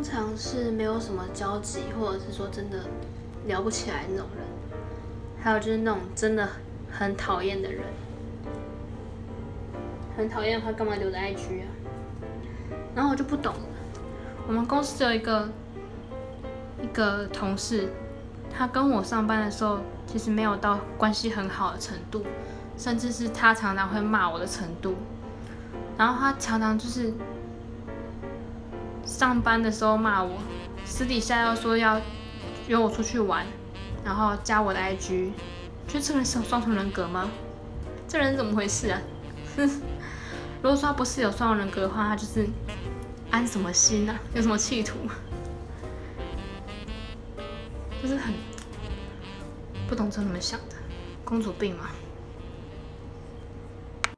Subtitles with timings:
[0.00, 2.86] 通常是没有什么交集，或者是说真的
[3.44, 4.46] 聊不起来那种人。
[5.38, 6.48] 还有就是那种真的
[6.90, 7.82] 很讨厌的人，
[10.16, 11.68] 很讨厌的话干嘛留在 IG 啊？
[12.94, 13.60] 然后我就不懂了。
[14.48, 15.46] 我们公司有一个
[16.82, 17.92] 一个同事，
[18.50, 22.24] 他跟我上班的时候其实没有到关系很好的程度，
[22.78, 24.94] 甚至是他常常会骂我的程度。
[25.98, 27.12] 然后他常常就是
[29.20, 30.38] 上班的时候骂我，
[30.86, 32.00] 私底下要说要
[32.68, 33.44] 约我出去玩。
[34.02, 35.32] 然后加我的 IG，
[35.86, 37.28] 觉得这个人是有双重人格吗？
[38.08, 38.98] 这人怎么回事啊？
[39.58, 39.82] 哼
[40.62, 42.48] 如果说他不是有双重人格的话，他就是
[43.30, 44.18] 安什么心啊？
[44.32, 44.96] 有什么企图？
[48.02, 48.32] 就是很
[49.86, 50.76] 不懂这怎么想的，
[51.26, 51.90] 公主病嘛。